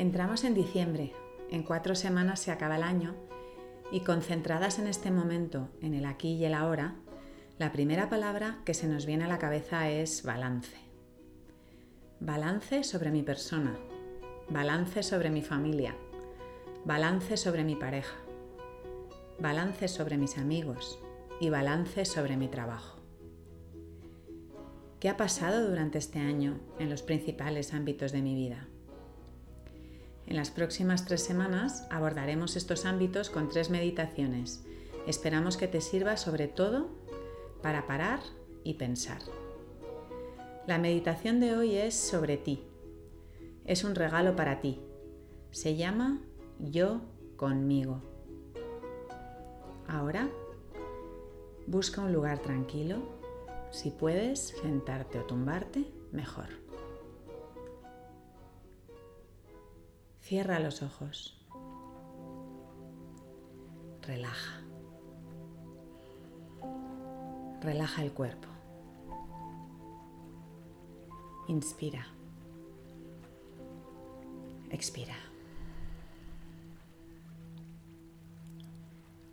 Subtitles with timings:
[0.00, 1.12] Entramos en diciembre,
[1.50, 3.14] en cuatro semanas se acaba el año
[3.92, 6.94] y concentradas en este momento, en el aquí y el ahora,
[7.58, 10.78] la primera palabra que se nos viene a la cabeza es balance.
[12.18, 13.78] Balance sobre mi persona,
[14.48, 15.94] balance sobre mi familia,
[16.86, 18.16] balance sobre mi pareja,
[19.38, 20.98] balance sobre mis amigos
[21.42, 23.02] y balance sobre mi trabajo.
[24.98, 28.66] ¿Qué ha pasado durante este año en los principales ámbitos de mi vida?
[30.30, 34.64] En las próximas tres semanas abordaremos estos ámbitos con tres meditaciones.
[35.08, 36.88] Esperamos que te sirva sobre todo
[37.62, 38.20] para parar
[38.62, 39.18] y pensar.
[40.68, 42.62] La meditación de hoy es sobre ti.
[43.64, 44.80] Es un regalo para ti.
[45.50, 46.22] Se llama
[46.60, 47.00] Yo
[47.34, 48.00] conmigo.
[49.88, 50.30] Ahora,
[51.66, 52.98] busca un lugar tranquilo.
[53.72, 56.69] Si puedes, sentarte o tumbarte, mejor.
[60.30, 61.36] Cierra los ojos.
[64.02, 64.62] Relaja.
[67.60, 68.46] Relaja el cuerpo.
[71.48, 72.06] Inspira.
[74.70, 75.16] Expira.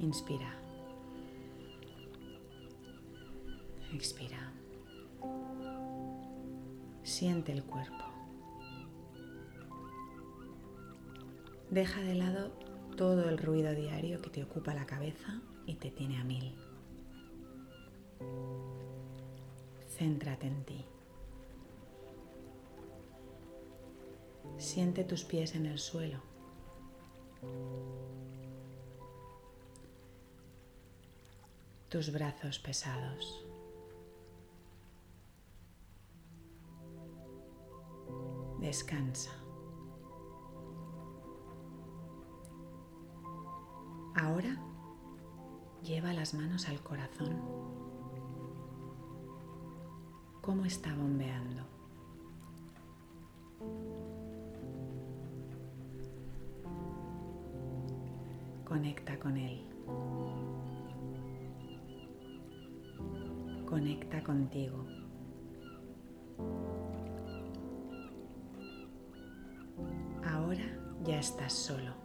[0.00, 0.56] Inspira.
[3.92, 4.52] Expira.
[7.04, 8.09] Siente el cuerpo.
[11.70, 12.50] Deja de lado
[12.96, 16.56] todo el ruido diario que te ocupa la cabeza y te tiene a mil.
[19.88, 20.84] Céntrate en ti.
[24.58, 26.20] Siente tus pies en el suelo.
[31.88, 33.46] Tus brazos pesados.
[38.58, 39.39] Descansa.
[44.14, 44.56] Ahora
[45.82, 47.40] lleva las manos al corazón.
[50.40, 51.64] ¿Cómo está bombeando?
[58.64, 59.66] Conecta con él.
[63.66, 64.84] Conecta contigo.
[70.24, 70.64] Ahora
[71.04, 71.99] ya estás solo.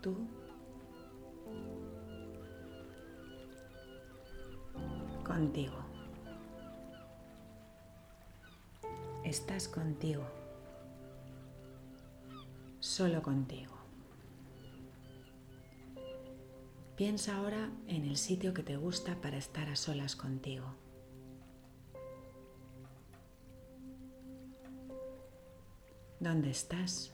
[0.00, 0.16] Tú
[5.24, 5.76] contigo.
[9.24, 10.24] Estás contigo,
[12.80, 13.74] solo contigo.
[16.96, 20.66] Piensa ahora en el sitio que te gusta para estar a solas contigo.
[26.18, 27.12] ¿Dónde estás?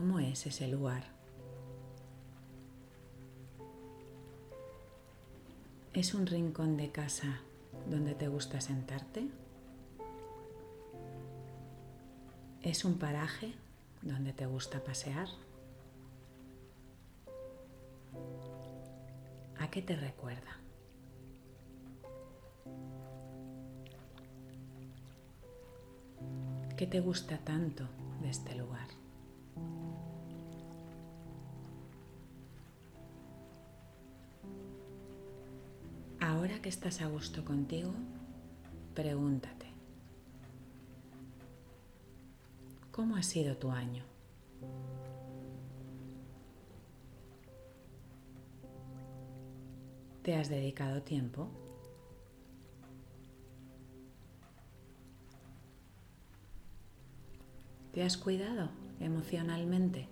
[0.00, 1.04] ¿Cómo es ese lugar?
[5.92, 7.42] ¿Es un rincón de casa
[7.90, 9.28] donde te gusta sentarte?
[12.62, 13.52] ¿Es un paraje
[14.00, 15.28] donde te gusta pasear?
[19.58, 20.56] ¿A qué te recuerda?
[26.78, 27.84] ¿Qué te gusta tanto
[28.22, 28.88] de este lugar?
[36.20, 37.92] Ahora que estás a gusto contigo,
[38.94, 39.66] pregúntate,
[42.90, 44.04] ¿cómo ha sido tu año?
[50.22, 51.48] ¿Te has dedicado tiempo?
[57.92, 58.70] ¿Te has cuidado
[59.00, 60.06] emocionalmente?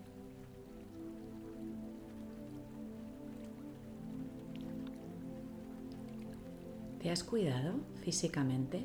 [7.01, 8.85] ¿Te has cuidado físicamente?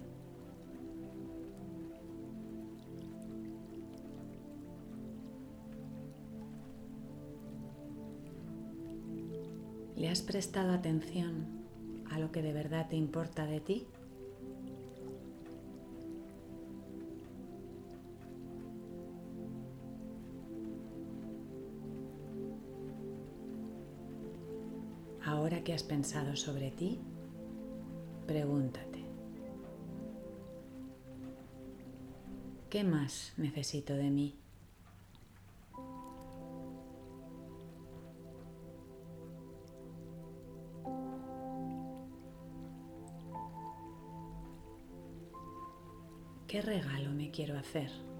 [9.96, 11.48] ¿Le has prestado atención
[12.12, 13.88] a lo que de verdad te importa de ti?
[25.64, 27.00] Ahora que has pensado sobre ti,
[28.28, 29.06] pregúntate,
[32.70, 34.36] ¿qué más necesito de mí?
[46.46, 48.13] ¿Qué regalo me quiero hacer?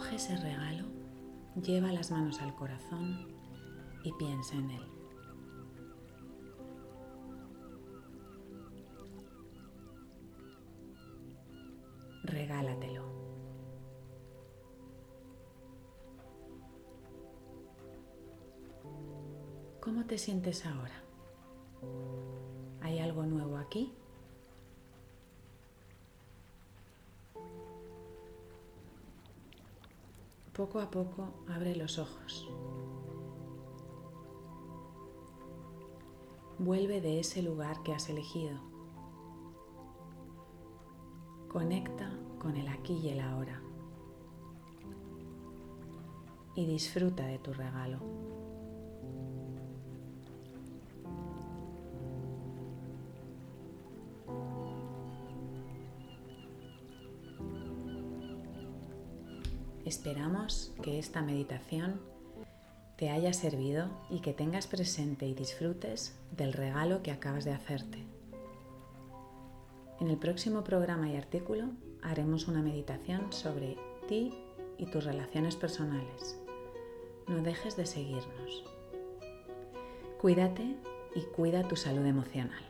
[0.00, 0.86] Coge ese regalo,
[1.62, 3.28] lleva las manos al corazón
[4.02, 4.86] y piensa en él.
[12.24, 13.04] Regálatelo.
[19.82, 21.04] ¿Cómo te sientes ahora?
[22.80, 23.92] ¿Hay algo nuevo aquí?
[30.60, 32.46] Poco a poco abre los ojos.
[36.58, 38.60] Vuelve de ese lugar que has elegido.
[41.48, 43.62] Conecta con el aquí y el ahora.
[46.54, 48.39] Y disfruta de tu regalo.
[59.84, 62.00] Esperamos que esta meditación
[62.96, 68.04] te haya servido y que tengas presente y disfrutes del regalo que acabas de hacerte.
[70.00, 71.70] En el próximo programa y artículo
[72.02, 74.34] haremos una meditación sobre ti
[74.76, 76.38] y tus relaciones personales.
[77.26, 78.64] No dejes de seguirnos.
[80.20, 80.76] Cuídate
[81.14, 82.69] y cuida tu salud emocional.